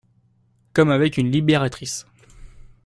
[0.73, 2.07] Comme avec une libératrice.